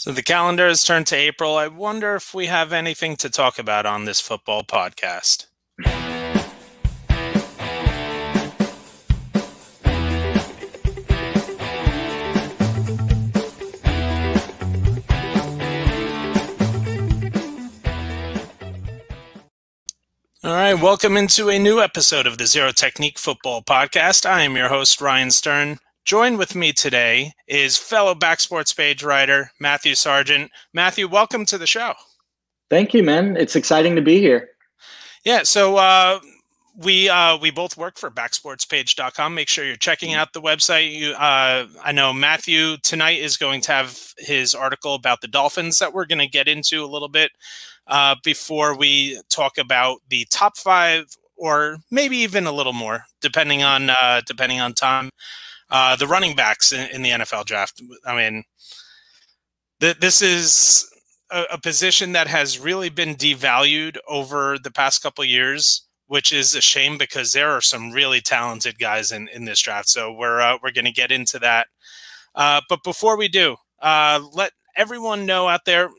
[0.00, 1.58] So the calendar has turned to April.
[1.58, 5.44] I wonder if we have anything to talk about on this football podcast.
[20.42, 24.24] All right, welcome into a new episode of the Zero Technique Football Podcast.
[24.24, 25.78] I am your host, Ryan Stern.
[26.10, 30.50] Joined with me today is fellow Back Sports Page writer Matthew Sargent.
[30.74, 31.92] Matthew, welcome to the show.
[32.68, 33.36] Thank you, man.
[33.36, 34.48] It's exciting to be here.
[35.24, 36.18] Yeah, so uh,
[36.76, 39.36] we uh, we both work for backsportspage.com.
[39.36, 40.98] Make sure you're checking out the website.
[40.98, 45.78] You, uh, I know Matthew tonight is going to have his article about the Dolphins
[45.78, 47.30] that we're going to get into a little bit
[47.86, 51.04] uh, before we talk about the top five,
[51.36, 55.10] or maybe even a little more, depending on uh, depending on time
[55.70, 57.82] uh, the running backs in, in, the NFL draft.
[58.04, 58.44] I mean,
[59.80, 60.88] th- this is
[61.30, 66.54] a, a, position that has really been devalued over the past couple years, which is
[66.54, 69.88] a shame because there are some really talented guys in, in this draft.
[69.88, 71.68] So we're uh, we're going to get into that.
[72.34, 75.90] Uh, but before we do, uh, let everyone know out there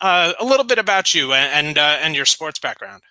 [0.00, 3.02] uh, a little bit about you and and, uh, and your sports background.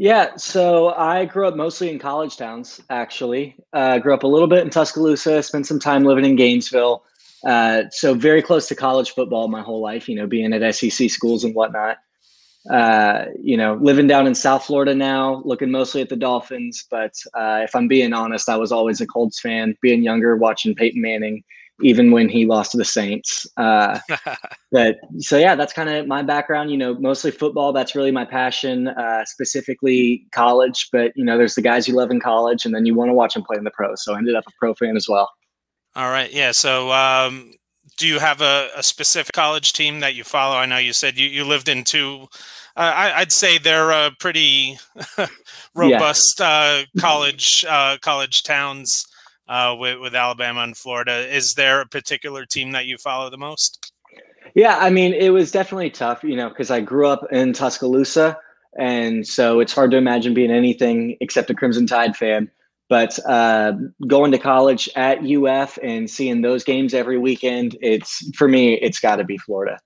[0.00, 3.56] Yeah, so I grew up mostly in college towns, actually.
[3.72, 7.02] Uh, grew up a little bit in Tuscaloosa, spent some time living in Gainesville.
[7.44, 11.10] Uh, so very close to college football my whole life, you know, being at SEC
[11.10, 11.96] schools and whatnot.
[12.70, 16.86] Uh, you know, living down in South Florida now, looking mostly at the Dolphins.
[16.90, 19.74] But uh, if I'm being honest, I was always a Colts fan.
[19.82, 21.42] Being younger, watching Peyton Manning,
[21.80, 23.46] even when he lost to the Saints.
[23.56, 23.98] Uh,
[24.72, 26.70] but so yeah, that's kind of my background.
[26.70, 27.72] You know, mostly football.
[27.72, 28.88] That's really my passion.
[28.88, 32.86] Uh, specifically college, but you know, there's the guys you love in college, and then
[32.86, 34.04] you want to watch them play in the pros.
[34.04, 35.30] So I ended up a pro fan as well.
[35.94, 36.52] All right, yeah.
[36.52, 37.52] So um,
[37.96, 40.56] do you have a, a, specific college team that you follow?
[40.56, 42.28] I know you said you, you lived in two.
[42.76, 44.78] Uh, I, would say they're uh, pretty
[45.74, 46.46] robust yeah.
[46.46, 49.06] Uh, college uh, college towns
[49.48, 51.34] uh, with, with Alabama and Florida.
[51.34, 53.92] Is there a particular team that you follow the most?
[54.54, 58.38] Yeah, I mean, it was definitely tough, you know, because I grew up in Tuscaloosa.
[58.78, 62.50] And so it's hard to imagine being anything except a Crimson Tide fan.
[62.88, 63.72] But uh,
[64.06, 68.98] going to college at UF and seeing those games every weekend, it's for me, it's
[68.98, 69.78] got to be Florida.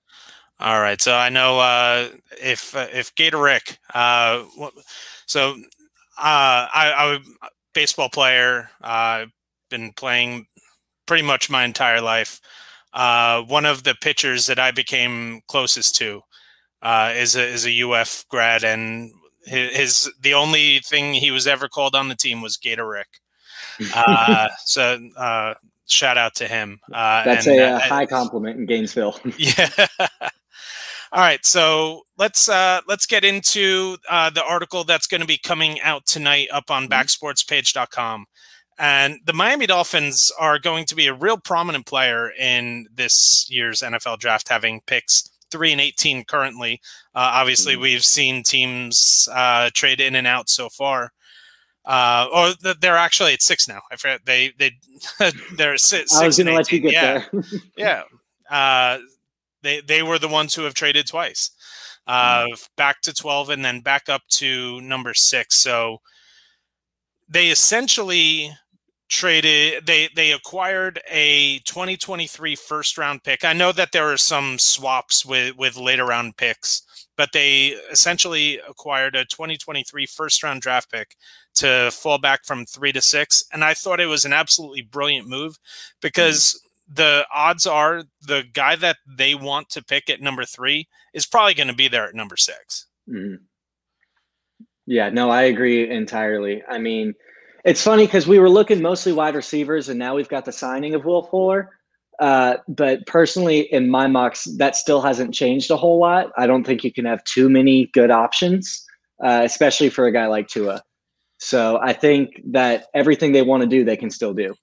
[0.59, 1.01] All right.
[1.01, 2.07] So I know uh,
[2.41, 4.45] if uh, if Gator Rick, uh,
[5.25, 5.57] so uh,
[6.17, 7.19] I, I
[7.73, 9.25] baseball player, uh,
[9.73, 10.45] been playing
[11.07, 12.39] pretty much my entire life.
[12.93, 16.21] Uh, one of the pitchers that I became closest to
[16.83, 19.11] uh, is a is a UF grad, and
[19.45, 23.07] his, his, the only thing he was ever called on the team was Gator Rick.
[23.95, 25.55] Uh, so uh,
[25.87, 26.79] shout out to him.
[26.93, 29.19] Uh, That's and, a uh, high compliment in Gainesville.
[29.37, 29.67] yeah.
[31.11, 35.39] All right, so let's uh, let's get into uh, the article that's going to be
[35.39, 36.93] coming out tonight up on mm-hmm.
[36.93, 38.25] backsportspage.com.
[38.79, 43.81] And the Miami Dolphins are going to be a real prominent player in this year's
[43.81, 46.81] NFL draft, having picks three and 18 currently.
[47.13, 47.83] Uh, obviously, mm-hmm.
[47.83, 51.11] we've seen teams uh, trade in and out so far.
[51.85, 53.81] Uh, or they're actually at six now.
[53.91, 54.71] I forget they they
[55.57, 56.15] they're six.
[56.15, 57.23] I was going to let you get yeah.
[57.31, 57.43] there.
[57.77, 58.03] yeah,
[58.49, 58.99] uh,
[59.63, 61.51] they they were the ones who have traded twice,
[62.07, 62.69] uh, mm.
[62.77, 65.61] back to twelve and then back up to number six.
[65.61, 65.97] So
[67.27, 68.53] they essentially
[69.13, 73.45] traded they they acquired a 2023 first round pick.
[73.45, 76.81] I know that there are some swaps with with later round picks,
[77.15, 81.15] but they essentially acquired a 2023 first round draft pick
[81.55, 85.29] to fall back from 3 to 6 and I thought it was an absolutely brilliant
[85.29, 85.59] move
[86.01, 86.59] because
[86.89, 86.95] mm-hmm.
[86.95, 91.53] the odds are the guy that they want to pick at number 3 is probably
[91.53, 92.87] going to be there at number 6.
[93.07, 93.35] Mm-hmm.
[94.87, 96.63] Yeah, no, I agree entirely.
[96.67, 97.13] I mean,
[97.63, 100.95] it's funny because we were looking mostly wide receivers, and now we've got the signing
[100.95, 101.71] of Will Fuller.
[102.19, 106.31] Uh, but personally, in my mocks, that still hasn't changed a whole lot.
[106.37, 108.85] I don't think you can have too many good options,
[109.23, 110.83] uh, especially for a guy like Tua.
[111.39, 114.55] So I think that everything they want to do, they can still do.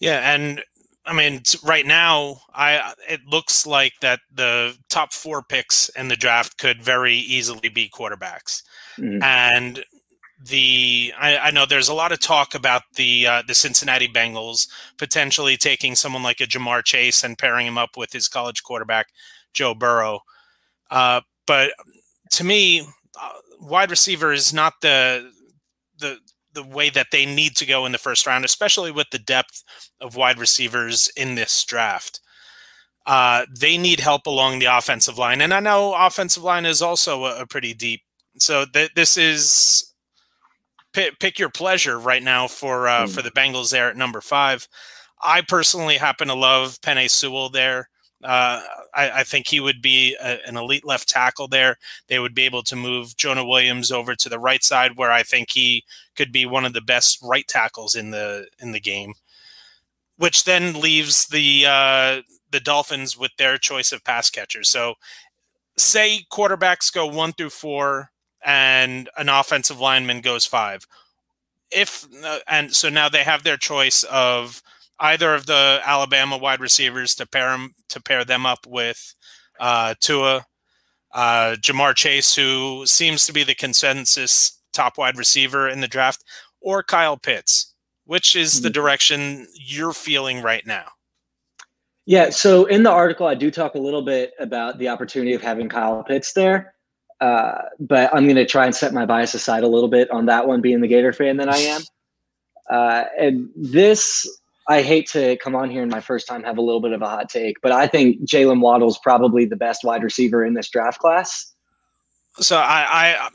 [0.00, 0.62] Yeah, and
[1.04, 6.16] I mean, right now, I it looks like that the top four picks in the
[6.16, 8.62] draft could very easily be quarterbacks,
[8.98, 9.22] mm-hmm.
[9.22, 9.84] and
[10.42, 14.68] the I, I, know there's a lot of talk about the uh, the Cincinnati Bengals
[14.98, 19.08] potentially taking someone like a Ja'Marr Chase and pairing him up with his college quarterback
[19.54, 20.20] Joe Burrow.
[20.90, 21.72] Uh, but
[22.32, 25.32] to me, uh, wide receiver is not the
[25.98, 26.18] the
[26.52, 29.62] the way that they need to go in the first round, especially with the depth
[30.00, 32.20] of wide receivers in this draft.
[33.06, 37.24] Uh, they need help along the offensive line, and I know offensive line is also
[37.24, 38.02] a, a pretty deep.
[38.38, 39.85] So th- this is
[40.96, 43.14] p- pick your pleasure right now for uh, mm.
[43.14, 44.66] for the Bengals there at number five.
[45.22, 47.88] I personally happen to love Penei Sewell there.
[48.24, 48.62] Uh,
[48.94, 51.76] I, I, think he would be a, an elite left tackle there.
[52.08, 55.22] They would be able to move Jonah Williams over to the right side, where I
[55.22, 55.84] think he
[56.16, 59.14] could be one of the best right tackles in the in the game.
[60.16, 64.70] Which then leaves the uh, the Dolphins with their choice of pass catchers.
[64.70, 64.94] So,
[65.76, 68.10] say quarterbacks go one through four,
[68.46, 70.86] and an offensive lineman goes five.
[71.70, 72.06] If
[72.46, 74.62] and so now they have their choice of
[75.00, 79.14] either of the Alabama wide receivers to pair them to pair them up with
[79.58, 80.46] uh, Tua,
[81.12, 86.24] uh, Ja'Marr Chase, who seems to be the consensus top wide receiver in the draft,
[86.60, 87.74] or Kyle Pitts.
[88.04, 88.74] Which is the mm-hmm.
[88.74, 90.84] direction you're feeling right now?
[92.04, 92.30] Yeah.
[92.30, 95.68] So in the article, I do talk a little bit about the opportunity of having
[95.68, 96.75] Kyle Pitts there.
[97.20, 100.26] Uh, but I'm going to try and set my bias aside a little bit on
[100.26, 101.82] that one, being the Gator fan that I am.
[102.68, 104.28] Uh, and this
[104.68, 107.00] I hate to come on here in my first time have a little bit of
[107.00, 110.54] a hot take, but I think Jaylen Waddle is probably the best wide receiver in
[110.54, 111.54] this draft class.
[112.40, 113.28] So I I,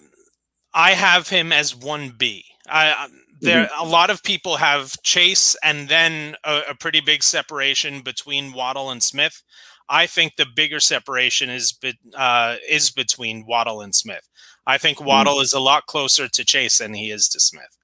[0.73, 2.43] I have him as one B.
[2.67, 3.07] I
[3.39, 3.87] there mm-hmm.
[3.87, 8.91] a lot of people have Chase and then a, a, pretty big separation between Waddle
[8.91, 9.41] and Smith.
[9.89, 14.27] I think the bigger separation is be, uh, is between Waddle and Smith.
[14.65, 15.07] I think mm-hmm.
[15.07, 15.43] Waddle mm-hmm.
[15.43, 17.77] is a lot closer to Chase than he is to Smith.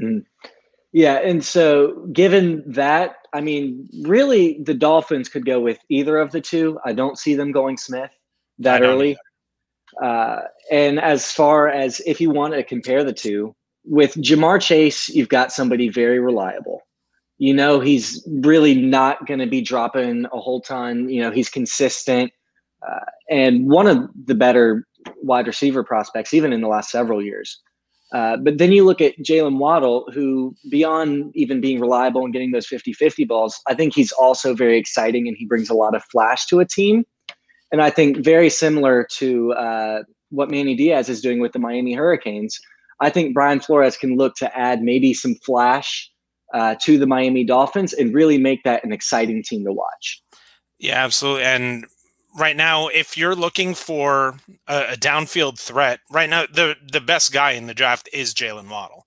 [0.00, 0.48] Mm-hmm.
[0.92, 6.32] Yeah, and so given that, I mean, really, the Dolphins could go with either of
[6.32, 6.78] the two.
[6.86, 8.10] I don't see them going Smith
[8.60, 9.18] that early.
[10.02, 13.54] Uh, and as far as if you want to compare the two,
[13.84, 16.85] with Ja'Marr Chase, you've got somebody very reliable.
[17.38, 21.08] You know, he's really not going to be dropping a whole ton.
[21.08, 22.32] You know, he's consistent
[22.86, 24.86] uh, and one of the better
[25.22, 27.60] wide receiver prospects, even in the last several years.
[28.12, 32.52] Uh, but then you look at Jaylen Waddle, who, beyond even being reliable and getting
[32.52, 35.94] those 50 50 balls, I think he's also very exciting and he brings a lot
[35.94, 37.04] of flash to a team.
[37.72, 41.94] And I think very similar to uh, what Manny Diaz is doing with the Miami
[41.94, 42.60] Hurricanes,
[43.00, 46.08] I think Brian Flores can look to add maybe some flash
[46.54, 50.22] uh, to the Miami Dolphins and really make that an exciting team to watch.
[50.78, 51.44] Yeah, absolutely.
[51.44, 51.86] And
[52.38, 57.32] right now, if you're looking for a, a, downfield threat, right now the the best
[57.32, 59.06] guy in the draft is Jaylen Waddle.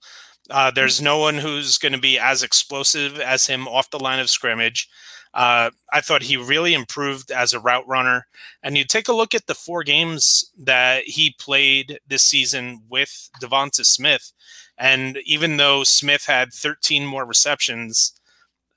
[0.49, 4.19] Uh, there's no one who's going to be as explosive as him off the line
[4.19, 4.89] of scrimmage.
[5.33, 8.25] Uh, I thought he really improved as a route runner.
[8.63, 13.29] And you take a look at the four games that he played this season with
[13.41, 14.31] Devonta Smith,
[14.79, 18.13] and even though Smith had 13 more receptions,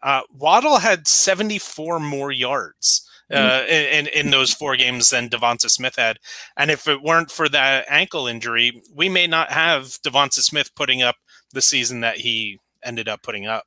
[0.02, 3.08] uh, Waddle had 74 more yards.
[3.31, 3.46] Mm-hmm.
[3.46, 6.19] uh, in in those four games than Devonta Smith had.
[6.58, 11.00] And if it weren't for that ankle injury, we may not have Devonta Smith putting
[11.00, 11.14] up
[11.52, 13.64] the season that he ended up putting up.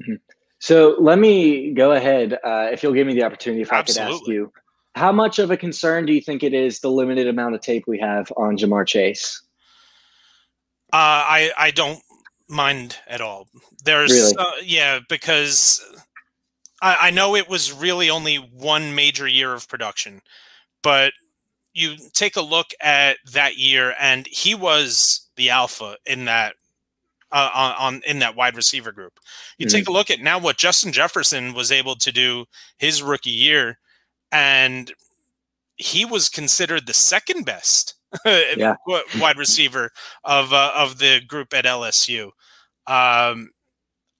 [0.00, 0.14] Mm-hmm.
[0.58, 4.02] So let me go ahead, uh, if you'll give me the opportunity, if Absolutely.
[4.02, 4.52] I could ask you,
[4.94, 7.84] how much of a concern do you think it is the limited amount of tape
[7.86, 9.42] we have on Ja'Marr Chase?
[10.92, 12.00] Uh, I I don't
[12.48, 13.48] mind at all.
[13.84, 14.36] There's really?
[14.38, 15.80] uh, yeah because
[16.82, 20.20] I, I know it was really only one major year of production,
[20.82, 21.12] but
[21.72, 26.54] you take a look at that year, and he was the alpha in that
[27.32, 29.12] uh, on, on, in that wide receiver group.
[29.58, 29.76] You mm-hmm.
[29.76, 32.44] take a look at now what Justin Jefferson was able to do
[32.78, 33.78] his rookie year,
[34.32, 34.92] and
[35.76, 38.74] he was considered the second best yeah.
[39.18, 39.90] wide receiver
[40.24, 42.26] of uh, of the group at LSU.
[42.86, 43.50] Um,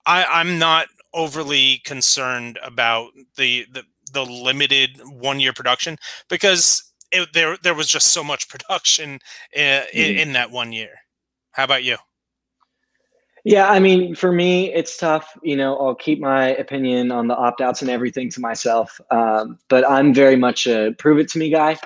[0.06, 3.82] I, I'm not overly concerned about the the,
[4.12, 5.96] the limited one year production
[6.28, 9.18] because it, there there was just so much production
[9.52, 9.98] in, mm-hmm.
[9.98, 10.94] in, in that one year.
[11.52, 11.96] How about you?
[13.44, 15.32] Yeah, I mean, for me, it's tough.
[15.42, 19.00] You know, I'll keep my opinion on the opt outs and everything to myself.
[19.10, 21.78] Um, but I'm very much a prove it to me guy.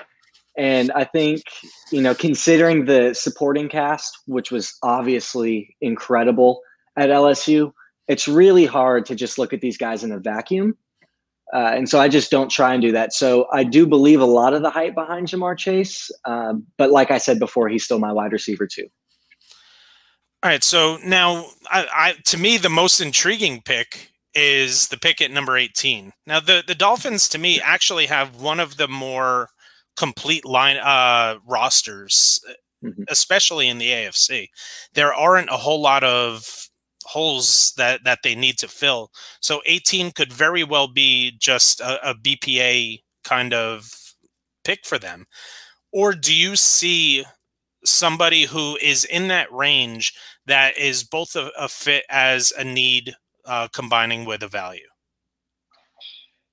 [0.57, 1.43] And I think,
[1.91, 6.61] you know, considering the supporting cast, which was obviously incredible
[6.97, 7.71] at LSU,
[8.07, 10.77] it's really hard to just look at these guys in a vacuum.
[11.53, 13.13] Uh, and so I just don't try and do that.
[13.13, 16.09] So I do believe a lot of the hype behind Ja'Marr Chase.
[16.25, 18.87] Um, but like I said before, he's still my wide receiver too.
[20.43, 20.63] All right.
[20.63, 25.57] So now, I, I, to me, the most intriguing pick is the pick at number
[25.57, 26.11] 18.
[26.27, 29.49] Now, the, the Dolphins, to me, actually have one of the more
[29.95, 32.39] complete line uh, rosters,
[32.83, 33.03] mm-hmm.
[33.09, 34.47] especially in the AFC.
[34.93, 36.69] There aren't a whole lot of
[37.05, 39.11] holes that that they need to fill.
[39.39, 43.89] So 18 could very well be just a, a BPA kind of
[44.63, 45.25] pick for them.
[45.93, 47.23] Or do you see
[47.85, 50.13] somebody who is in that range
[50.45, 54.87] that is both a, a fit as a need uh, combining with a value?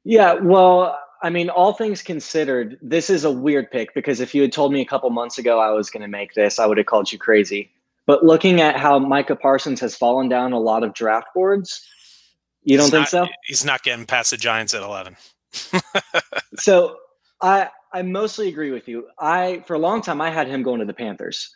[0.05, 4.43] Yeah, well, I mean, all things considered, this is a weird pick because if you
[4.43, 6.79] had told me a couple months ago I was going to make this, I would
[6.79, 7.71] have called you crazy.
[8.07, 11.87] But looking at how Micah Parsons has fallen down a lot of draft boards,
[12.65, 13.27] you don't he's think not, so?
[13.45, 15.17] He's not getting past the Giants at 11.
[16.57, 16.97] so
[17.41, 19.09] I I mostly agree with you.
[19.19, 21.55] I for a long time I had him going to the Panthers,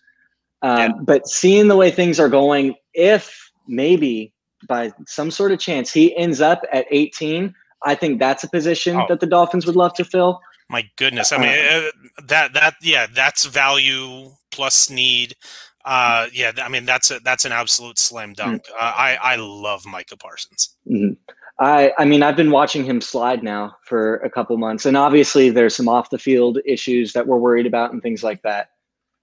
[0.62, 0.88] um, yeah.
[1.02, 4.32] but seeing the way things are going, if maybe
[4.68, 7.54] by some sort of chance he ends up at 18,
[7.86, 9.06] I think that's a position oh.
[9.08, 10.40] that the Dolphins would love to fill.
[10.68, 11.90] My goodness, I mean uh,
[12.24, 15.36] that that yeah, that's value plus need.
[15.84, 18.64] Uh, yeah, I mean that's a, that's an absolute slam dunk.
[18.64, 18.74] Mm-hmm.
[18.74, 20.76] Uh, I I love Micah Parsons.
[20.90, 21.12] Mm-hmm.
[21.60, 25.50] I I mean I've been watching him slide now for a couple months, and obviously
[25.50, 28.70] there's some off the field issues that we're worried about and things like that.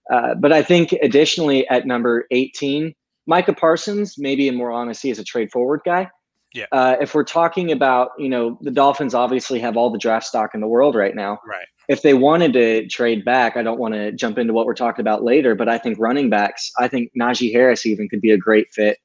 [0.09, 2.93] Uh, but I think additionally at number 18,
[3.25, 6.09] Micah Parsons, maybe in more honesty, is a trade forward guy.
[6.53, 6.65] Yeah.
[6.71, 10.51] Uh, if we're talking about, you know, the Dolphins obviously have all the draft stock
[10.53, 11.39] in the world right now.
[11.47, 11.65] Right.
[11.89, 15.01] If they wanted to trade back, I don't want to jump into what we're talking
[15.01, 18.37] about later, but I think running backs, I think Najee Harris even could be a
[18.37, 18.99] great fit.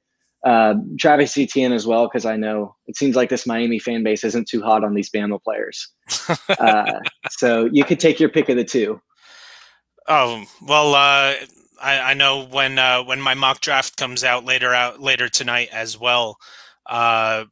[0.45, 4.23] Uh, Travis Etienne as well, because I know it seems like this Miami fan base
[4.23, 5.85] isn't too hot on these Bama players.
[6.59, 9.01] uh, so you could take your pick of the two.
[10.07, 11.35] Oh well, uh,
[11.81, 15.69] I, I, know when uh, when my mock draft comes out later out later tonight
[15.73, 16.37] as well.
[16.89, 17.45] Uh,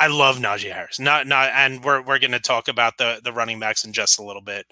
[0.00, 0.98] I love Najee Harris.
[0.98, 4.18] Not not, and we're we're going to talk about the the running backs in just
[4.18, 4.66] a little bit.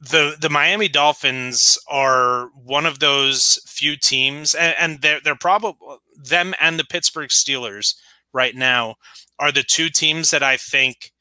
[0.00, 5.96] The the Miami Dolphins are one of those few teams, and, and they're they're probably
[6.22, 7.94] them and the Pittsburgh Steelers
[8.32, 8.96] right now
[9.38, 11.12] are the two teams that I think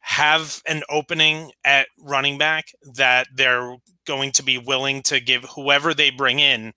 [0.00, 5.94] have an opening at running back that they're going to be willing to give whoever
[5.94, 6.72] they bring in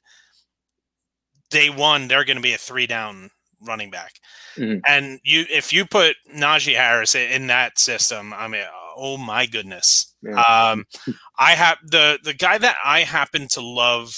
[1.49, 3.31] day one they're going to be a three down
[3.61, 4.13] running back.
[4.57, 4.79] Mm-hmm.
[4.87, 8.63] And you, if you put Najee Harris in that system, I mean,
[8.95, 10.13] oh my goodness.
[10.21, 10.41] Yeah.
[10.41, 10.85] Um,
[11.39, 14.15] I have the the guy that I happen to love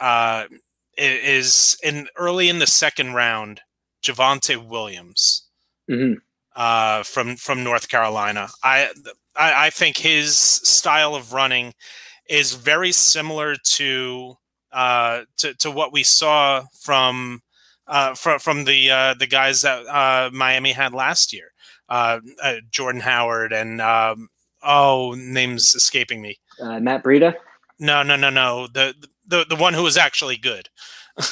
[0.00, 0.44] uh,
[0.96, 3.60] is in early in the second round,
[4.02, 5.46] Javonte Williams
[5.90, 6.14] mm-hmm.
[6.56, 8.48] uh, from from North Carolina.
[8.62, 8.90] I,
[9.36, 11.74] I I think his style of running
[12.28, 14.34] is very similar to
[14.72, 17.40] uh, to, to what we saw from
[17.88, 21.52] uh, from from the uh, the guys that uh, Miami had last year,
[21.88, 24.28] uh, uh, Jordan Howard and um,
[24.62, 26.38] oh, names escaping me.
[26.60, 27.34] Uh, Matt Breida.
[27.78, 28.66] No, no, no, no.
[28.66, 28.94] The
[29.26, 30.68] the the one who was actually good.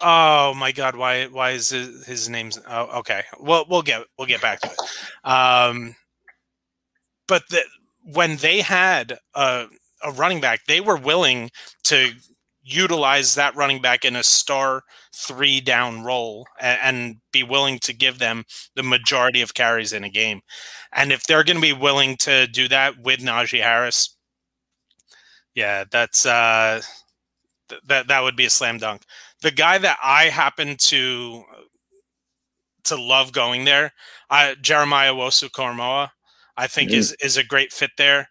[0.00, 0.96] oh my God!
[0.96, 2.58] Why why is his, his name's?
[2.68, 3.22] Oh, okay.
[3.40, 4.78] Well, we'll get we'll get back to it.
[5.28, 5.96] Um,
[7.26, 7.62] but the,
[8.04, 9.66] when they had a,
[10.04, 11.50] a running back, they were willing
[11.84, 12.12] to
[12.62, 14.82] utilize that running back in a star
[15.14, 18.44] three down role and, and, be willing to give them
[18.76, 20.42] the majority of carries in a game.
[20.92, 24.16] And if they're going to be willing to do that with Najee Harris,
[25.54, 26.82] yeah, that's uh,
[27.68, 29.02] th- that that would be a slam dunk.
[29.42, 31.44] The guy that I happen to
[32.84, 33.92] to love going there,
[34.28, 36.10] I, Jeremiah Owusu-Koramoah,
[36.56, 36.98] I think mm-hmm.
[36.98, 38.28] is is a great fit there.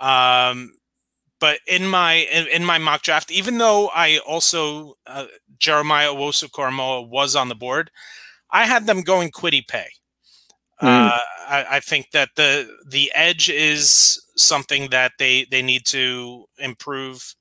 [0.00, 0.72] Um,
[1.44, 5.26] but in my in, in, my mock draft, even though I also uh,
[5.58, 7.90] Jeremiah Owusu-Koramoah was on the board,
[8.50, 9.92] I had them going Kwity Paye.
[10.80, 11.08] Mm.
[11.08, 16.46] Uh, I, I, think that the the edge is something that they they need to
[16.58, 17.34] improve,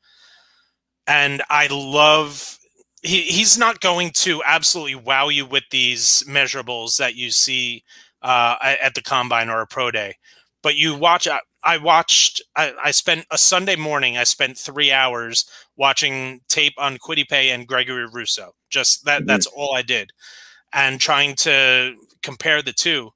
[1.08, 2.60] and I love.
[3.04, 7.86] He, he's not going to absolutely wow you with these measurables that you see
[8.22, 10.16] uh, at the combine or a pro day,
[10.62, 11.26] but you watch
[11.64, 12.42] I watched.
[12.56, 14.18] I, I, spent a Sunday morning.
[14.18, 15.46] I spent three hours
[15.78, 16.98] watching tape on
[17.30, 18.52] Paye and Gregory Rousseau.
[18.70, 19.20] Just that.
[19.20, 19.28] Mm-hmm.
[19.28, 20.12] That's all I did,
[20.74, 23.12] and trying to compare the two.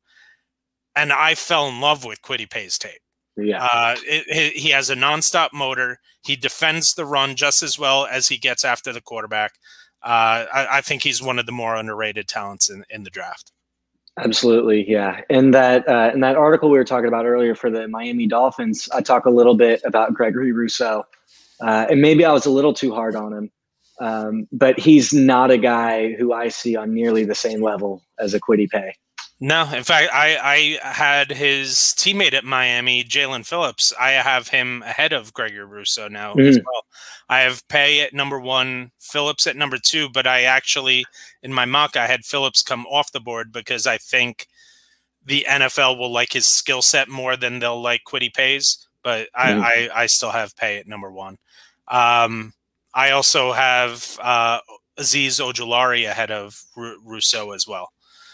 [0.95, 3.01] And I fell in love with Paye's tape.
[3.35, 5.99] Yeah, uh, it, it, he has a nonstop motor.
[6.25, 9.53] He defends the run just as well as he gets after the quarterback.
[10.03, 13.51] Uh, I, I think he's one of the more underrated talents in, in the draft.
[14.17, 15.21] Absolutely, yeah.
[15.29, 18.89] In that uh, in that article we were talking about earlier for the Miami Dolphins,
[18.93, 21.05] I talk a little bit about Gregory Rousseau,
[21.61, 23.51] uh, and maybe I was a little too hard on him,
[23.99, 28.33] um, but he's not a guy who I see on nearly the same level as
[28.33, 28.95] a Kwity Paye.
[29.39, 33.93] No, in fact, I, I had his teammate at Miami, Jaelan Phillips.
[33.99, 36.47] I have him ahead of Gregory Rousseau now mm.
[36.47, 36.85] as well.
[37.29, 41.05] I have Paye at number one, Phillips at number two, but I actually,
[41.43, 44.47] in my mock, I had Phillips come off the board because I think
[45.23, 49.51] the NFL will like his skill set more than they'll like Kwity Paye's, But I,
[49.51, 49.61] mm.
[49.61, 51.37] I, I, still have Paye at number one.
[51.89, 52.53] Um,
[52.93, 54.59] I also have uh,
[54.97, 57.91] Azeez Ojulari ahead of R- Rousseau as well.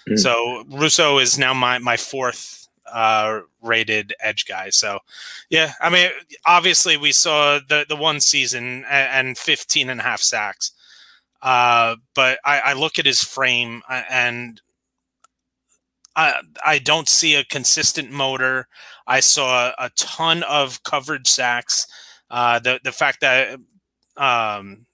[0.08, 0.20] Mm.
[0.20, 4.70] So Rousseau is now my my fourth uh, rated edge guy.
[4.70, 5.00] So
[5.50, 6.10] yeah, I mean,
[6.46, 10.72] obviously we saw the the one season and 15 and a half sacks.
[11.42, 14.62] Uh, but I, I look at his frame and
[16.16, 18.68] I I don't see a consistent motor.
[19.08, 21.88] I saw a ton of coverage sacks.
[22.30, 23.60] Uh, the the fact that
[24.18, 24.86] um,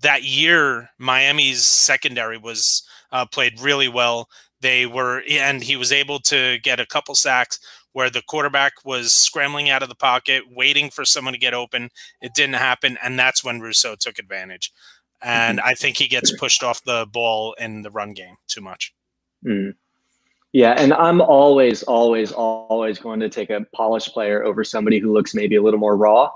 [0.00, 4.28] that year Miami's secondary was uh, played really well.
[4.60, 7.60] They were, and he was able to get a couple sacks
[7.92, 11.90] where the quarterback was scrambling out of the pocket, waiting for someone to get open.
[12.20, 14.72] It didn't happen, and that's when Rousseau took advantage.
[15.22, 15.68] And mm-hmm.
[15.68, 18.94] I think he gets pushed off the ball in the run game too much.
[19.44, 19.74] Mm.
[20.52, 25.12] Yeah, and I'm always, always, always going to take a polished player over somebody who
[25.12, 26.30] looks maybe a little more raw.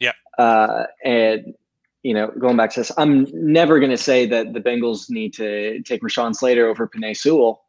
[0.00, 0.12] Yeah.
[0.38, 1.54] Uh, and
[2.04, 5.32] you know, going back to this, I'm never going to say that the Bengals need
[5.34, 7.64] to take Rashawn Slater over Penei Sewell,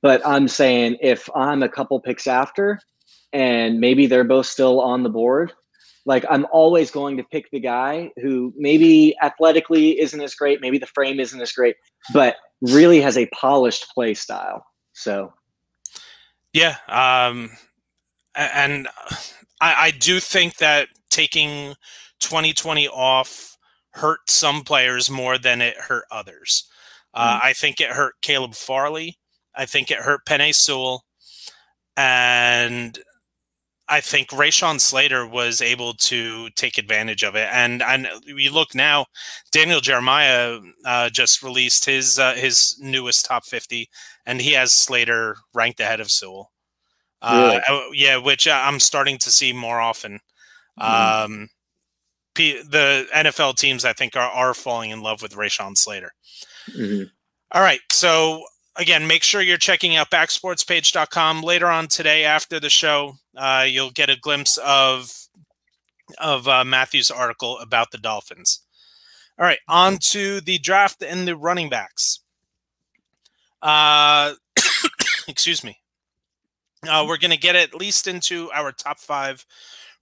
[0.00, 2.80] but I'm saying if I'm a couple picks after,
[3.32, 5.52] and maybe they're both still on the board,
[6.06, 10.78] like I'm always going to pick the guy who maybe athletically isn't as great, maybe
[10.78, 11.74] the frame isn't as great,
[12.14, 14.64] but really has a polished play style.
[14.92, 15.32] So,
[16.52, 17.50] yeah, um,
[18.36, 18.86] and
[19.60, 21.74] I, I do think that taking
[22.20, 23.51] 2020 off
[23.92, 26.68] hurt some players more than it hurt others.
[27.14, 27.44] Uh, mm.
[27.44, 29.18] I think it hurt Caleb Farley.
[29.54, 31.04] I think it hurt Penei Sewell.
[31.96, 32.98] And
[33.88, 37.48] I think Rashawn Slater was able to take advantage of it.
[37.52, 39.04] And and you look now,
[39.50, 43.90] Daniel Jeremiah uh, just released his uh, his newest top fifty,
[44.24, 46.50] and he has Slater ranked ahead of Sewell.
[47.20, 47.62] Uh, really?
[47.68, 50.20] Uh, yeah, which I'm starting to see more often.
[50.80, 51.24] Mm.
[51.24, 51.48] Um,
[52.34, 56.12] P- the NFL teams, I think, are, are falling in love with Rashawn Slater.
[56.70, 57.04] Mm-hmm.
[57.52, 57.80] All right.
[57.90, 58.44] So,
[58.76, 63.14] again, make sure you're checking out backsportspage.com later on today after the show.
[63.36, 65.12] Uh, you'll get a glimpse of
[66.18, 68.60] of uh, Matthew's article about the Dolphins.
[69.38, 72.20] All right, on to the draft and the running backs.
[73.62, 74.34] Uh,
[75.28, 75.78] excuse me.
[76.86, 79.46] Uh, we're going to get at least into our top five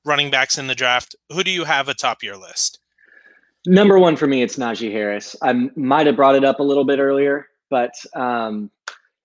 [0.05, 1.15] running backs in the draft.
[1.31, 2.79] Who do you have atop your list?
[3.67, 5.37] Number one for me, it's Najee Harris.
[5.43, 8.71] I might have brought it up a little bit earlier, but um,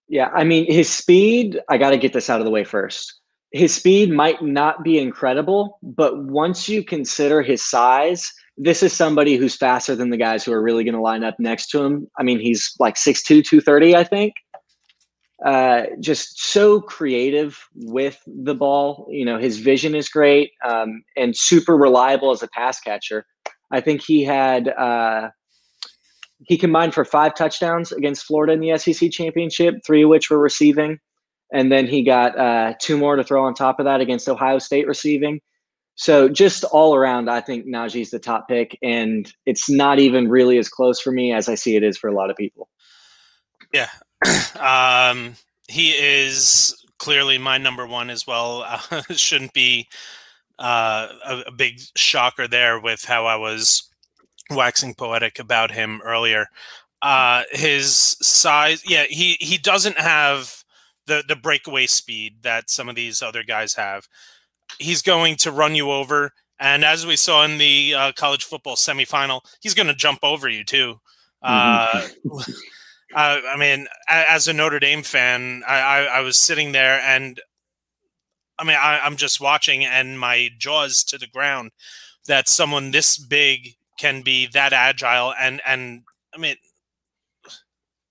[0.09, 3.21] yeah, I mean, his speed, I got to get this out of the way first.
[3.51, 9.37] His speed might not be incredible, but once you consider his size, this is somebody
[9.37, 12.09] who's faster than the guys who are really going to line up next to him.
[12.19, 14.33] I mean, he's like 6'2, 230, I think.
[15.45, 19.07] Uh, just so creative with the ball.
[19.11, 23.27] You know, his vision is great um, and super reliable as a pass catcher.
[23.69, 25.29] I think he had uh,
[26.47, 30.39] he combined for five touchdowns against Florida in the SEC championship, three of which were
[30.39, 30.97] receiving,
[31.53, 34.57] and then he got uh, two more to throw on top of that against Ohio
[34.57, 35.39] State receiving.
[35.93, 40.57] So just all around, I think Najee's the top pick, and it's not even really
[40.57, 42.67] as close for me as I see it is for a lot of people.
[43.71, 43.89] Yeah,
[44.59, 45.35] um,
[45.67, 48.63] he is clearly my number one as well.
[48.63, 49.87] Uh, shouldn't be
[50.59, 53.89] uh, a, a, big shocker there with how I was
[54.49, 56.47] waxing poetic about him earlier.
[57.01, 60.63] Uh, his size, yeah, he he doesn't have
[61.07, 64.07] the the breakaway speed that some of these other guys have.
[64.79, 68.75] He's going to run you over, and as we saw in the uh, college football
[68.75, 70.99] semifinal, he's going to jump over you too.
[71.43, 72.39] Mm-hmm.
[73.15, 77.39] Uh, I mean, as a Notre Dame fan, I, I, I was sitting there and
[78.59, 81.71] I mean, I, am just watching and my jaws to the ground
[82.27, 86.57] that someone this big can be that agile and and I mean,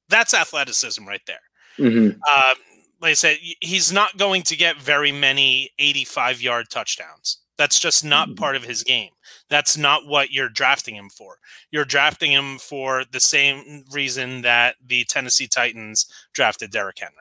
[0.08, 1.40] that's athleticism right there.
[1.78, 2.18] Mm-hmm.
[2.26, 2.54] Uh,
[3.02, 7.40] like I said, he's not going to get very many 85 yard touchdowns.
[7.56, 8.36] That's just not mm-hmm.
[8.36, 9.10] part of his game.
[9.48, 11.36] That's not what you're drafting him for.
[11.70, 17.14] You're drafting him for the same reason that the Tennessee Titans drafted Derrick Henry.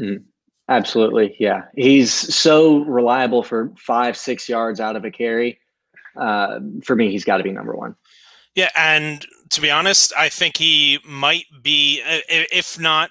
[0.00, 0.24] Mm-hmm.
[0.68, 1.36] Absolutely.
[1.38, 1.64] Yeah.
[1.76, 5.60] He's so reliable for five, six yards out of a carry.
[6.16, 7.94] Uh, for me, he's got to be number one.
[8.54, 8.70] Yeah.
[8.76, 13.10] And to be honest, I think he might be, if not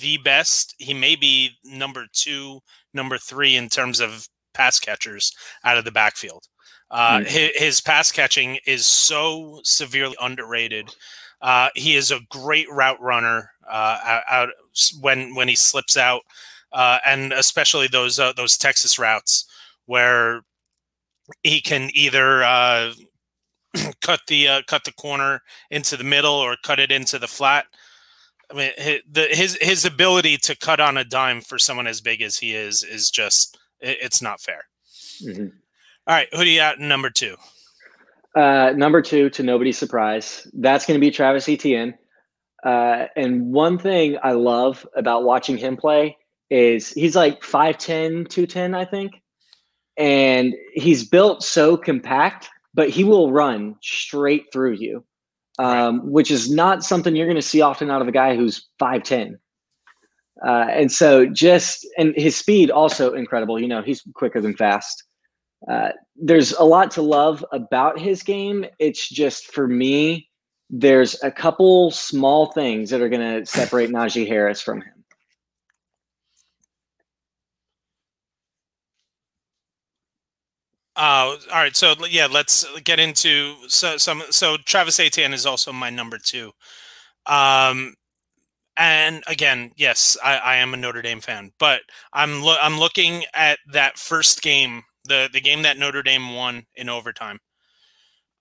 [0.00, 0.74] the best.
[0.78, 2.60] He may be number two,
[2.94, 6.46] number three in terms of pass catchers out of the backfield.
[6.90, 7.26] Uh, mm-hmm.
[7.26, 10.88] his, his, pass catching is so severely underrated.
[11.40, 14.48] Uh, he is a great route runner uh, out, out,
[15.00, 16.22] when when he slips out,
[16.72, 19.46] uh, and especially those uh, those Texas routes
[19.86, 20.42] where
[21.42, 22.92] he can either uh,
[24.02, 27.66] cut the cut the corner into the middle or cut it into the flat.
[28.50, 32.36] I mean, his his ability to cut on a dime for someone as big as
[32.36, 34.64] he is is just it, it's not fair.
[35.22, 35.48] Mm-hmm.
[36.06, 37.36] All right, who do you got number two?
[38.34, 41.94] Uh, number two, to nobody's surprise, that's going to be Travis Etienne.
[42.64, 46.16] Uh, and one thing I love about watching him play
[46.50, 49.22] is he's like 5'10, 210, I think.
[49.96, 55.04] And he's built so compact, but he will run straight through you,
[55.58, 56.06] um, right.
[56.06, 59.38] which is not something you're going to see often out of a guy who's 5'10.
[60.46, 63.60] Uh, and so just, and his speed also incredible.
[63.60, 65.04] You know, he's quicker than fast.
[65.70, 68.66] Uh, there's a lot to love about his game.
[68.78, 70.28] It's just for me,
[70.68, 75.04] there's a couple small things that are going to separate Najee Harris from him.
[80.96, 84.22] Uh, all right, so yeah, let's get into so some.
[84.30, 86.52] So Travis Etienne is also my number two.
[87.26, 87.94] Um,
[88.76, 91.82] and again, yes, I, I am a Notre Dame fan, but
[92.12, 96.66] I'm lo- I'm looking at that first game the the game that Notre Dame won
[96.74, 97.40] in overtime.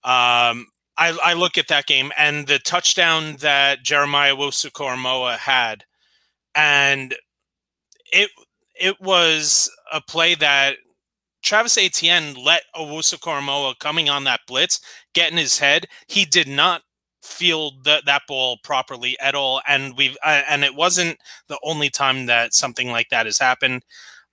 [0.03, 0.67] Um,
[0.97, 5.85] I, I look at that game and the touchdown that Jeremiah Owusu-Koramoah had,
[6.55, 7.15] and
[8.11, 8.29] it
[8.75, 10.77] it was a play that
[11.43, 14.79] Travis Etienne let Owusu-Koramoah coming on that blitz
[15.13, 15.87] get in his head.
[16.07, 16.83] He did not
[17.23, 21.89] field that that ball properly at all, and we've uh, and it wasn't the only
[21.89, 23.83] time that something like that has happened.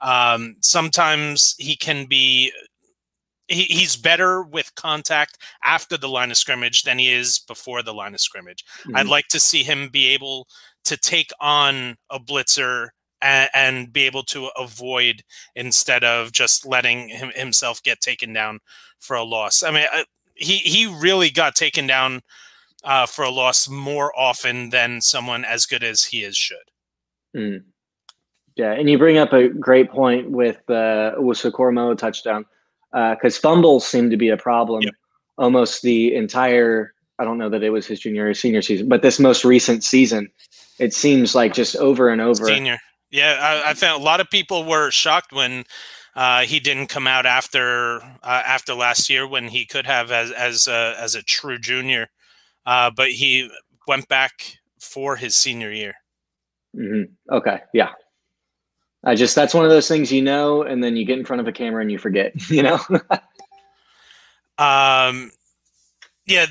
[0.00, 2.52] Um, sometimes he can be
[3.48, 7.94] he, he's better with contact after the line of scrimmage than he is before the
[7.94, 8.64] line of scrimmage.
[8.80, 8.96] Mm-hmm.
[8.96, 10.46] I'd like to see him be able
[10.84, 12.88] to take on a blitzer
[13.20, 15.22] and, and be able to avoid
[15.54, 18.60] instead of just letting him, himself get taken down
[18.98, 19.62] for a loss.
[19.62, 22.22] I mean, I, he he really got taken down
[22.84, 26.58] uh, for a loss more often than someone as good as he is should.
[27.36, 27.64] Mm.
[28.56, 32.44] Yeah, and you bring up a great point with uh, Owusu-Koramoah touchdown
[32.92, 34.94] because uh, fumbles seem to be a problem yep.
[35.38, 36.92] almost the entire.
[37.18, 39.84] I don't know that it was his junior or senior season, but this most recent
[39.84, 40.28] season,
[40.78, 42.46] it seems like just over and over.
[42.46, 42.78] Senior,
[43.10, 45.64] yeah, I, I found a lot of people were shocked when
[46.14, 50.30] uh, he didn't come out after uh, after last year when he could have as
[50.32, 52.08] as a, as a true junior,
[52.66, 53.50] uh, but he
[53.86, 55.94] went back for his senior year.
[56.76, 57.34] Mm-hmm.
[57.34, 57.90] Okay, yeah,
[59.04, 61.40] I just that's one of those things you know, and then you get in front
[61.40, 62.78] of a camera and you forget, you know.
[64.58, 65.30] um,
[66.26, 66.46] yeah,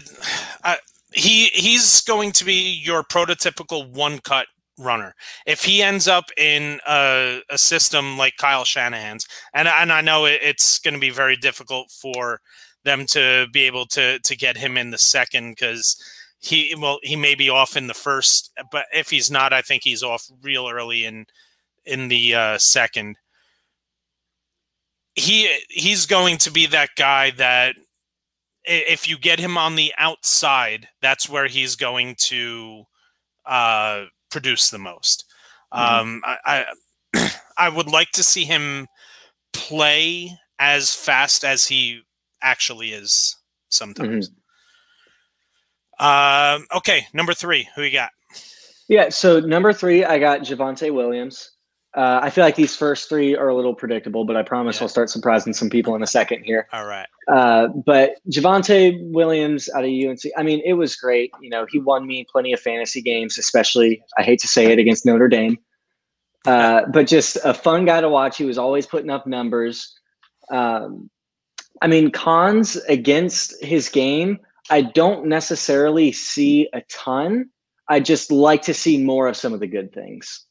[0.64, 0.78] I,
[1.14, 5.14] he he's going to be your prototypical one cut runner.
[5.46, 10.26] If he ends up in a, a system like Kyle Shanahan's, and and I know
[10.26, 12.42] it, it's going to be very difficult for
[12.84, 16.02] them to be able to to get him in the second because
[16.40, 19.84] he well he may be off in the first, but if he's not, I think
[19.84, 21.26] he's off real early in
[21.86, 23.18] in the uh, second.
[25.16, 27.76] He he's going to be that guy that
[28.64, 32.84] if you get him on the outside, that's where he's going to
[33.46, 35.26] uh, produce the most.
[35.74, 36.00] Mm-hmm.
[36.00, 36.66] Um, I,
[37.14, 38.88] I I would like to see him
[39.52, 42.02] play as fast as he
[42.42, 43.38] actually is
[43.70, 44.30] sometimes.
[44.30, 44.36] Mm-hmm.
[46.06, 48.12] Um, okay, number three, who you got?
[48.88, 51.52] Yeah, so number three, I got Javonte Williams.
[51.96, 54.84] Uh, I feel like these first three are a little predictable, but I promise yeah.
[54.84, 56.68] I'll start surprising some people in a second here.
[56.72, 57.08] All right.
[57.28, 61.32] Uh, but Javonte Williams out of UNC, I mean, it was great.
[61.42, 64.78] You know, he won me plenty of fantasy games, especially, I hate to say it,
[64.80, 65.58] against Notre Dame.
[66.46, 68.38] Uh, but just a fun guy to watch.
[68.38, 69.94] He was always putting up numbers.
[70.50, 71.10] Um,
[71.82, 74.40] I mean, cons against his game,
[74.70, 77.50] I don't necessarily see a ton.
[77.88, 80.46] I just like to see more of some of the good things.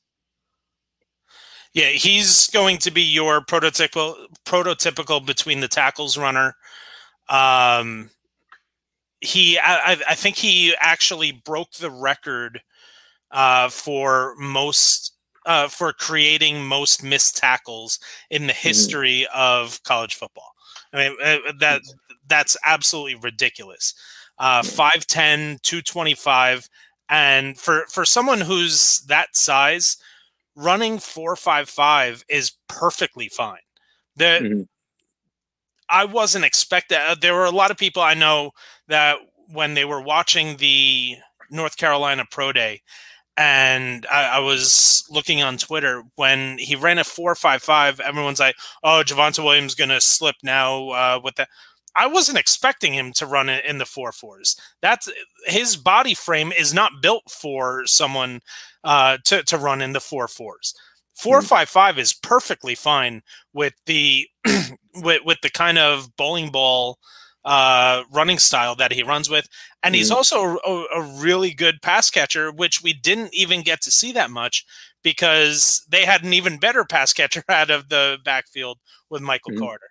[1.72, 4.14] Yeah, he's going to be your prototypical
[4.44, 6.56] prototypical between the tackles runner.
[7.28, 8.10] Um,
[9.20, 12.62] he, I, I think he actually broke the record
[13.30, 15.12] uh, for most
[15.46, 17.98] uh, for creating most missed tackles
[18.30, 18.68] in the mm-hmm.
[18.68, 19.38] history mm-hmm.
[19.38, 20.52] of college football.
[20.92, 21.82] I mean uh, that
[22.26, 23.94] that's absolutely ridiculous.
[24.38, 26.68] Uh, 5'10", 225,
[27.08, 29.96] and for for someone who's that size,
[30.54, 33.58] running four five five is perfectly fine.
[34.16, 34.62] The mm-hmm.
[35.88, 36.98] I wasn't expecting.
[36.98, 38.52] Uh, there were a lot of people I know
[38.88, 39.16] that
[39.50, 41.16] when they were watching the
[41.50, 42.82] North Carolina Pro Day,
[43.38, 48.00] and I, I, was looking on Twitter when he ran a four five five.
[48.00, 51.48] Everyone's like, "Oh, Javonte Williams going to slip now uh, with that."
[51.94, 54.56] I wasn't expecting him to run it in the four fours.
[54.82, 55.08] That's
[55.46, 58.40] his body frame is not built for someone
[58.82, 60.74] uh, to to run in the four fours.
[61.14, 61.46] Four mm-hmm.
[61.46, 63.22] five five is perfectly fine
[63.52, 64.26] with the
[64.96, 66.98] with with the kind of bowling ball
[67.48, 69.48] uh, running style that he runs with,
[69.82, 70.18] and he's mm-hmm.
[70.18, 74.30] also a, a really good pass catcher, which we didn't even get to see that
[74.30, 74.66] much
[75.02, 79.64] because they had an even better pass catcher out of the backfield with Michael mm-hmm.
[79.64, 79.88] Carter.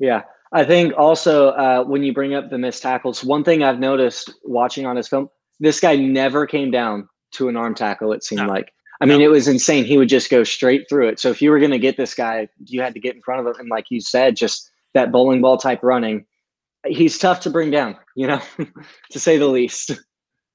[0.00, 3.78] Yeah, I think also uh, when you bring up the missed tackles, one thing I've
[3.78, 8.12] noticed watching on his film, this guy never came down to an arm tackle.
[8.12, 8.48] It seemed no.
[8.48, 8.72] like.
[9.00, 9.26] I mean, no.
[9.26, 9.84] it was insane.
[9.84, 11.20] He would just go straight through it.
[11.20, 13.40] So if you were going to get this guy, you had to get in front
[13.40, 16.26] of him, and like you said, just that bowling ball type running.
[16.86, 18.40] He's tough to bring down, you know,
[19.10, 19.92] to say the least.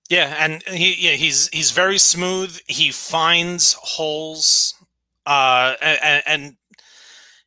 [0.09, 2.59] Yeah, and he yeah, he's he's very smooth.
[2.67, 4.73] He finds holes,
[5.25, 6.57] uh, and, and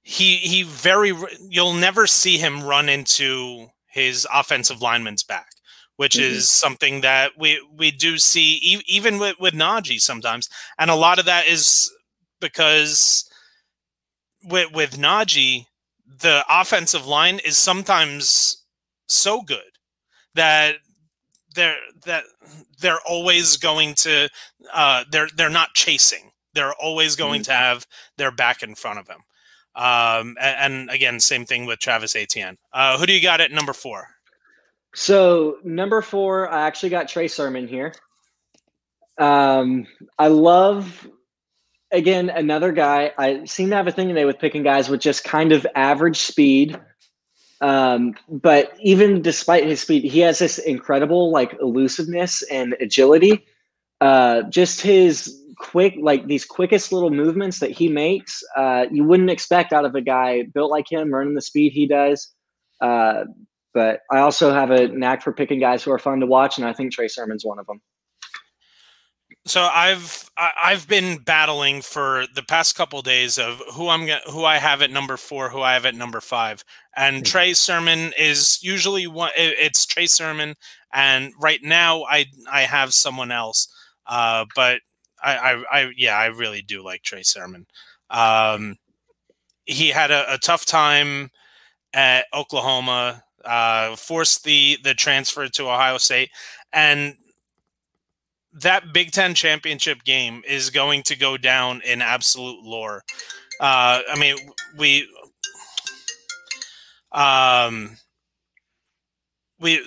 [0.02, 1.12] he he very
[1.50, 5.48] you'll never see him run into his offensive lineman's back
[5.96, 6.36] which mm-hmm.
[6.36, 11.18] is something that we we do see even with with Najee sometimes and a lot
[11.18, 11.92] of that is
[12.40, 13.28] because
[14.44, 15.66] with with Najee
[16.06, 18.62] the offensive line is sometimes
[19.06, 19.60] so good
[20.34, 20.76] that
[21.54, 22.24] they're that
[22.80, 24.28] they're always going to
[24.72, 27.50] uh, they're they're not chasing they're always going mm-hmm.
[27.50, 29.22] to have their back in front of him
[29.76, 32.56] um, and, and, again, same thing with Travis Etienne.
[32.72, 34.08] Uh, who do you got at number four?
[34.94, 37.92] So number four, I actually got Trey Sermon here.
[39.18, 39.86] Um,
[40.18, 41.06] I love
[41.92, 43.12] again another guy.
[43.18, 46.20] I seem to have a thing today with picking guys with just kind of average
[46.20, 46.80] speed.
[47.60, 53.46] Um, but even despite his speed, he has this incredible like elusiveness and agility.
[54.00, 59.30] Uh, just his quick, like these quickest little movements that he makes, uh, you wouldn't
[59.30, 62.34] expect out of a guy built like him, running the speed he does.
[62.80, 63.24] Uh,
[63.72, 66.66] but I also have a knack for picking guys who are fun to watch, and
[66.66, 67.80] I think Trey Sermon's one of them.
[69.46, 74.44] So I've I've been battling for the past couple of days of who I'm who
[74.44, 76.64] I have at number four, who I have at number five,
[76.96, 77.22] and mm-hmm.
[77.22, 79.30] Trey Sermon is usually one.
[79.36, 80.56] It's Trey Sermon,
[80.92, 83.68] and right now I I have someone else,
[84.08, 84.80] uh, but
[85.22, 87.66] I, I, I, yeah, I really do like Trey Sermon.
[88.10, 88.76] Um,
[89.64, 91.30] he had a, a, tough time
[91.92, 96.30] at Oklahoma, uh, forced the the transfer to Ohio State,
[96.72, 97.14] and
[98.60, 103.02] that Big Ten championship game is going to go down in absolute lore.
[103.60, 104.36] Uh, I mean,
[104.76, 105.08] we,
[107.12, 107.96] um,
[109.58, 109.86] we,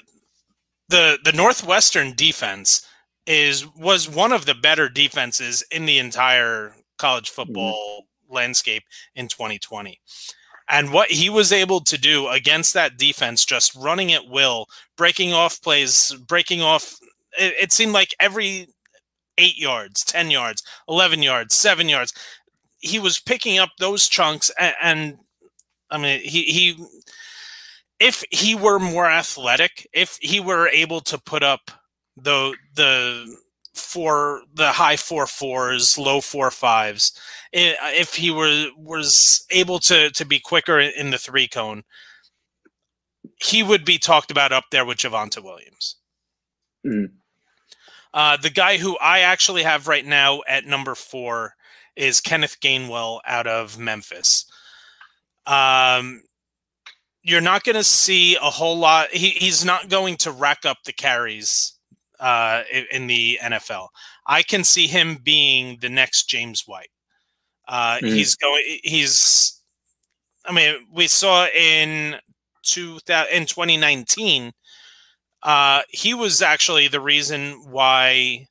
[0.89, 2.85] the the Northwestern defense
[3.25, 7.41] is was one of the better defenses in the entire college mm-hmm.
[7.41, 8.35] football mm-hmm.
[8.35, 8.83] landscape
[9.15, 9.99] in 2020.
[10.71, 15.33] And what he was able to do against that defense, just running at will, breaking
[15.33, 16.95] off plays, breaking off,
[17.39, 18.67] it, it seemed like every
[19.37, 22.13] eight yards, 10 yards, 11 yards, seven yards,
[22.79, 24.51] he was picking up those chunks.
[24.59, 25.17] And, and
[25.89, 26.85] I mean, he, he,
[27.99, 31.71] if he were more athletic, if he were able to put up
[32.15, 33.37] the the
[33.73, 37.17] four the high four fours, low four fives.
[37.51, 41.83] If he were was able to to be quicker in the three cone,
[43.41, 45.95] he would be talked about up there with Javonte Williams.
[46.85, 47.11] Mm.
[48.13, 51.53] Uh, the guy who I actually have right now at number four
[51.95, 54.45] is Kenneth Gainwell out of Memphis.
[55.45, 56.23] Um,
[57.21, 59.09] you're not going to see a whole lot.
[59.11, 61.73] He, he's not going to rack up the carries
[62.19, 63.89] uh, in the NFL.
[64.25, 66.89] I can see him being the next James White.
[67.67, 68.07] Uh, mm-hmm.
[68.07, 68.63] He's going.
[68.83, 69.61] He's.
[70.45, 72.15] I mean, we saw in
[72.63, 72.99] two
[73.31, 74.51] in 2019.
[75.43, 78.47] Uh, he was actually the reason why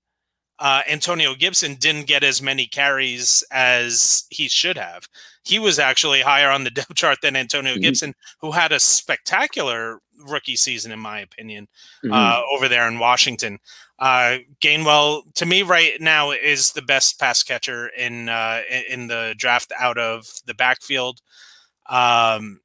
[0.58, 5.06] uh, Antonio Gibson didn't get as many carries as he should have.
[5.44, 7.82] He was actually higher on the depth chart than Antonio mm-hmm.
[7.82, 11.68] Gibson, who had a spectacular rookie season, in my opinion,
[12.04, 12.12] mm-hmm.
[12.12, 13.58] uh, over there in Washington.
[13.98, 19.34] Uh, Gainwell, to me, right now, is the best pass catcher in uh, in the
[19.36, 21.20] draft out of the backfield.
[21.88, 22.60] Um,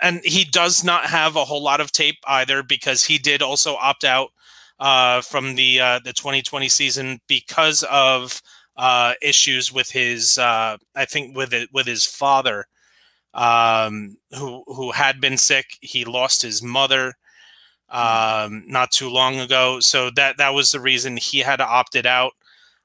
[0.00, 3.74] and he does not have a whole lot of tape either because he did also
[3.76, 4.30] opt out
[4.78, 8.40] uh, from the uh, the 2020 season because of
[8.76, 12.66] uh, issues with his, uh, I think, with it, with his father,
[13.34, 15.66] um, who who had been sick.
[15.80, 17.14] He lost his mother
[17.88, 22.32] um, not too long ago, so that that was the reason he had opted out.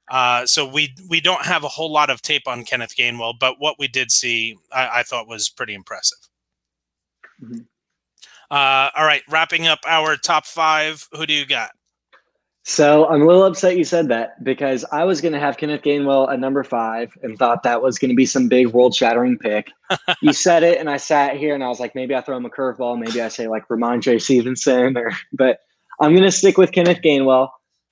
[0.09, 3.59] Uh, so we we don't have a whole lot of tape on Kenneth Gainwell, but
[3.59, 6.27] what we did see, I, I thought was pretty impressive.
[7.41, 7.59] Mm-hmm.
[8.51, 11.07] Uh, all right, wrapping up our top five.
[11.13, 11.71] Who do you got?
[12.65, 15.81] So I'm a little upset you said that because I was going to have Kenneth
[15.81, 19.37] Gainwell at number five and thought that was going to be some big world shattering
[19.37, 19.69] pick.
[20.21, 22.45] you said it, and I sat here and I was like, maybe I throw him
[22.45, 22.97] a curveball.
[22.97, 25.59] Maybe I say like Rhamondre Stevenson, or but
[25.99, 27.49] I'm going to stick with Kenneth Gainwell.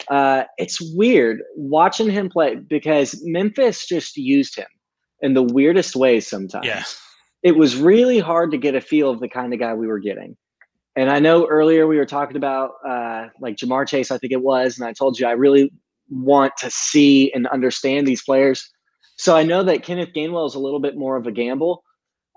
[0.10, 4.68] Uh, it's weird watching him play because Memphis just used him
[5.20, 6.66] in the weirdest ways sometimes.
[6.66, 6.84] Yeah.
[7.44, 10.00] It was really hard to get a feel of the kind of guy we were
[10.00, 10.38] getting.
[10.96, 14.42] And I know earlier we were talking about uh, like Ja'Marr Chase, I think it
[14.42, 15.72] was, and I told you I really
[16.10, 18.70] want to see and understand these players.
[19.16, 21.84] So I know that Kenneth Gainwell is a little bit more of a gamble,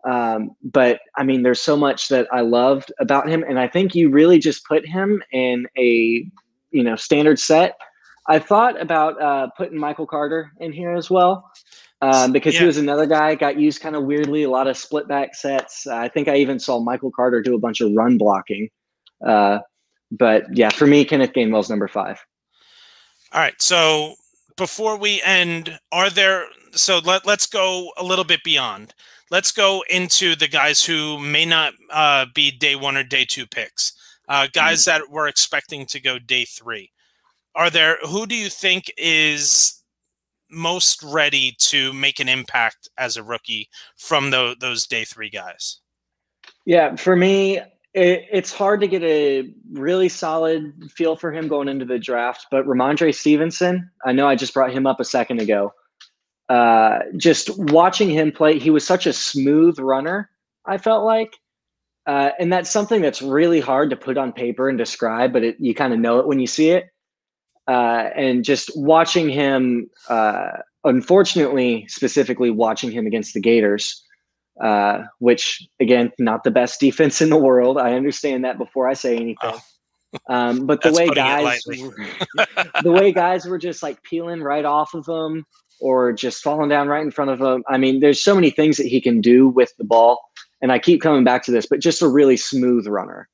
[0.08, 3.94] um, but I mean, there's so much that I loved about him, and I think
[3.94, 6.26] you really just put him in a
[6.70, 7.76] you know standard set.
[8.28, 11.50] I thought about uh, putting Michael Carter in here as well
[12.12, 12.60] um, because yeah.
[12.60, 14.42] he was another guy got used kind of weirdly.
[14.42, 15.86] A lot of split back sets.
[15.86, 18.68] Uh, I think I even saw Michael Carter do a bunch of run blocking.
[19.24, 19.60] Uh,
[20.10, 22.24] but yeah, for me, Kenneth Gainwell's number five.
[23.32, 23.54] All right.
[23.58, 24.14] So
[24.56, 26.46] before we end, are there?
[26.72, 28.94] So let let's go a little bit beyond.
[29.30, 33.46] Let's go into the guys who may not uh, be day one or day two
[33.46, 33.92] picks.
[34.28, 35.00] Uh, guys mm-hmm.
[35.00, 36.90] that we're expecting to go day three.
[37.54, 37.98] Are there?
[38.06, 39.82] Who do you think is
[40.50, 45.80] most ready to make an impact as a rookie from the, those day three guys?
[46.66, 47.58] Yeah, for me,
[47.94, 52.46] it, it's hard to get a really solid feel for him going into the draft.
[52.50, 55.72] But Rhamondre Stevenson, I know I just brought him up a second ago.
[56.48, 60.30] Uh, just watching him play, he was such a smooth runner.
[60.66, 61.36] I felt like,
[62.06, 65.56] uh, and that's something that's really hard to put on paper and describe, but it,
[65.58, 66.90] you kind of know it when you see it
[67.68, 70.48] uh, and just watching him, uh,
[70.84, 74.02] unfortunately, specifically watching him against the Gators,
[74.62, 77.78] uh, which again, not the best defense in the world.
[77.78, 79.36] I understand that before I say anything.
[79.42, 79.60] Oh.
[80.28, 81.60] Um, but the way guys,
[82.82, 85.44] the way guys were just like peeling right off of him
[85.80, 87.64] or just falling down right in front of him.
[87.68, 90.20] I mean, there's so many things that he can do with the ball.
[90.62, 93.28] And I keep coming back to this, but just a really smooth runner.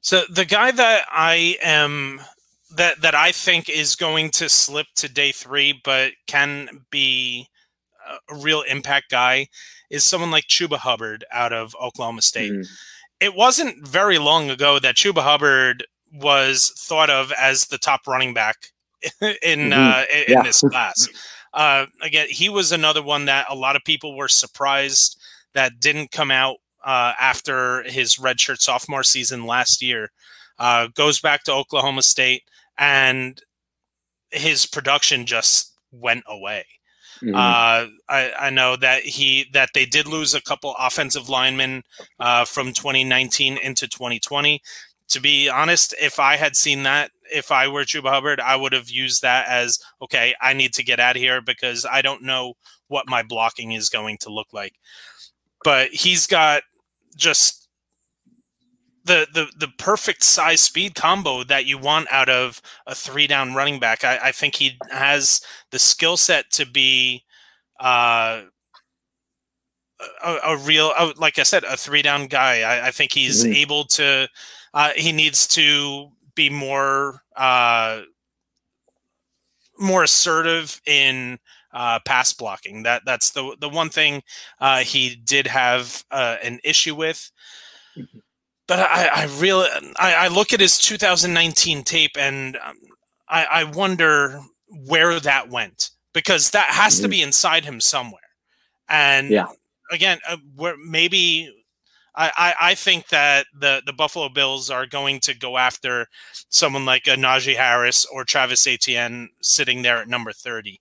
[0.00, 2.20] So the guy that I am
[2.76, 7.48] that that I think is going to slip to day three, but can be
[8.30, 9.48] a real impact guy,
[9.90, 12.52] is someone like Chuba Hubbard out of Oklahoma State.
[12.52, 12.72] Mm-hmm.
[13.20, 18.34] It wasn't very long ago that Chuba Hubbard was thought of as the top running
[18.34, 18.56] back
[19.20, 19.72] in mm-hmm.
[19.72, 20.42] uh, in yeah.
[20.42, 21.08] this class.
[21.52, 25.20] Uh, again, he was another one that a lot of people were surprised
[25.52, 30.10] that didn't come out uh, after his redshirt sophomore season last year.
[30.58, 32.42] Uh, goes back to Oklahoma State
[32.80, 33.40] and
[34.30, 36.64] his production just went away.
[37.22, 37.34] Mm-hmm.
[37.34, 41.82] Uh, I, I, know that he that they did lose a couple offensive linemen
[42.18, 44.62] uh, from 2019 into 2020.
[45.08, 48.72] To be honest, if I had seen that, if I were Chuba Hubbard, I would
[48.72, 50.34] have used that as okay.
[50.40, 52.54] I need to get out of here because I don't know
[52.88, 54.74] what my blocking is going to look like.
[55.62, 56.62] But he's got
[57.16, 57.68] just
[59.04, 63.54] the the the perfect size speed combo that you want out of a three down
[63.54, 64.04] running back.
[64.04, 67.24] I, I think he has the skill set to be
[67.78, 68.42] uh,
[70.24, 72.60] a, a, real, like I said, a three down guy.
[72.60, 73.54] I, I think he's mm-hmm.
[73.54, 74.28] able to.
[74.72, 78.02] Uh, he needs to be more uh,
[79.78, 81.38] more assertive in
[81.72, 82.82] uh, pass blocking.
[82.82, 84.22] That that's the the one thing
[84.60, 87.30] uh, he did have uh, an issue with.
[88.70, 92.76] But I, I really I, I, look at his 2019 tape and um,
[93.28, 94.42] I, I, wonder
[94.86, 97.02] where that went because that has mm-hmm.
[97.02, 98.20] to be inside him somewhere.
[98.88, 99.46] And yeah.
[99.90, 101.52] again, uh, where maybe
[102.14, 106.06] I, I, think that the, the Buffalo Bills are going to go after
[106.48, 110.80] someone like a Najee Harris or Travis Etienne sitting there at number 30.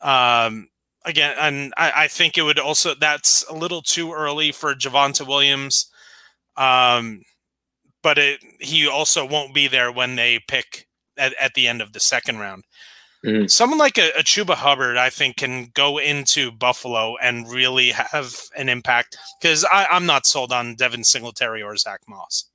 [0.00, 0.68] Um,
[1.04, 5.26] again, and I, I think it would also that's a little too early for Javonte
[5.26, 5.90] Williams
[6.56, 7.22] um,
[8.02, 11.92] but it, he also won't be there when they pick at, at the end of
[11.92, 12.64] the second round.
[13.24, 13.48] Mm.
[13.48, 18.34] Someone like a, a Chuba Hubbard, I think, can go into Buffalo and really have
[18.56, 22.46] an impact because I'm not sold on Devin Singletary or Zach Moss.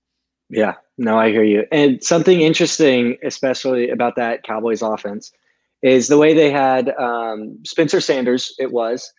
[0.50, 1.66] Yeah, no, I hear you.
[1.72, 5.32] And something interesting, especially about that Cowboys offense,
[5.84, 8.54] is the way they had um, Spencer Sanders.
[8.58, 9.12] It was,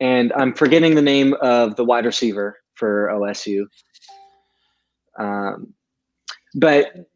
[0.00, 3.66] and I'm forgetting the name of the wide receiver for OSU.
[5.18, 5.74] Um,
[6.54, 7.08] but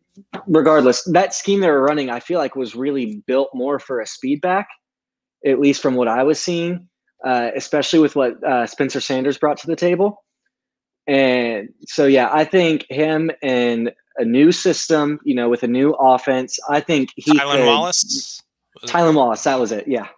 [0.46, 4.06] regardless, that scheme they were running, I feel like was really built more for a
[4.06, 4.68] speed back,
[5.46, 6.88] at least from what I was seeing,
[7.24, 10.24] uh, especially with what uh, Spencer Sanders brought to the table.
[11.06, 15.92] And so, yeah, I think him and a new system, you know, with a new
[15.92, 17.32] offense, I think he.
[17.32, 18.42] Tylan could, Wallace.
[18.86, 19.88] Tylan Wallace, that was it.
[19.88, 20.08] Yeah,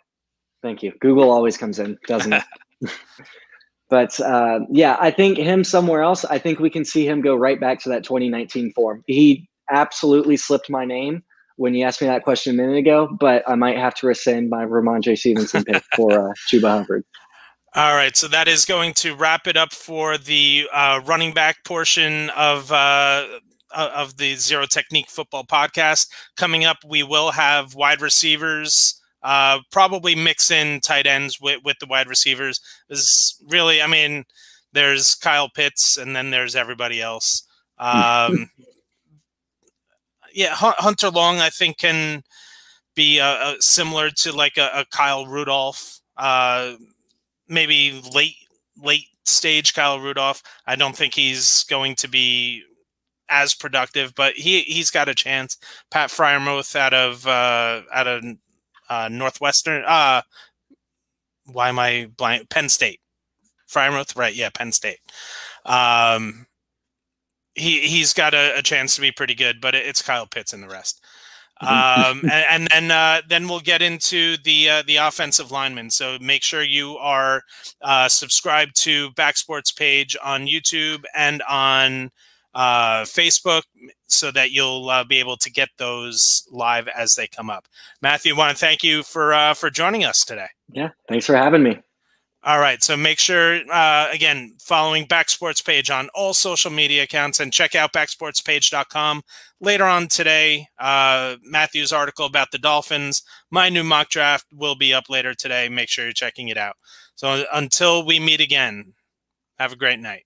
[0.63, 0.93] thank you.
[1.01, 2.43] Google always comes in, doesn't it?
[3.91, 6.25] but uh, yeah, I think him somewhere else.
[6.25, 9.03] I think we can see him go right back to that 2019 form.
[9.07, 11.23] He absolutely slipped my name
[11.57, 14.49] when you asked me that question a minute ago, but I might have to rescind
[14.49, 17.05] my Rhamondre Stevenson pick for uh, Chuba Hubbard.
[17.75, 21.65] All right, so that is going to wrap it up for the uh, running back
[21.65, 23.27] portion of uh,
[23.73, 26.09] of the Zero Technique Football Podcast.
[26.37, 31.79] Coming up, we will have wide receivers, uh, probably mix in tight ends with, with
[31.79, 32.61] the wide receivers.
[32.89, 34.25] Is really, I mean,
[34.73, 37.43] there's Kyle Pitts, and then there's everybody else.
[37.79, 38.51] Um,
[40.35, 42.23] yeah, Hunter Long, I think, can
[42.95, 46.75] be uh, uh, similar to like a, a Kyle Rudolph, uh,
[47.49, 48.37] maybe late
[48.83, 50.43] late stage Kyle Rudolph.
[50.67, 52.63] I don't think he's going to be
[53.29, 55.57] as productive, but he he's got a chance.
[55.91, 58.25] Pat Freiermuth out of uh, out of
[58.91, 59.85] uh, Northwestern.
[59.87, 60.21] Uh,
[61.47, 62.51] why am I blind?
[62.51, 63.01] Penn State.
[63.73, 64.35] Freiermuth, right?
[64.35, 64.99] Yeah, Penn State.
[65.65, 66.47] Um,
[67.55, 70.63] he he's got a, a, chance to be pretty good, but it's Kyle Pitts and
[70.63, 71.03] the rest.
[71.63, 75.91] Um, and, and, then uh, then we'll get into the uh, the offensive linemen.
[75.91, 77.43] So make sure you are
[77.83, 82.13] uh, subscribed to Back Sports Page on YouTube and on
[82.55, 83.63] uh, Facebook,
[84.07, 87.67] so that you'll uh, be able to get those live as they come up.
[88.03, 90.49] Matthew, want to thank you for uh, for joining us today.
[90.73, 91.81] Yeah, thanks for having me.
[92.43, 92.83] All right.
[92.83, 97.53] So make sure, uh, again, following Back Sports Page on all social media accounts and
[97.53, 99.23] check out backsportspage.com.
[99.61, 104.95] Later on today, uh, Matthew's article about the Dolphins, my new mock draft will be
[104.95, 105.69] up later today.
[105.69, 106.77] Make sure you're checking it out.
[107.15, 108.95] So until we meet again,
[109.59, 110.25] have a great night.